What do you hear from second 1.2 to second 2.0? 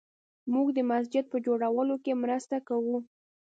په جوړولو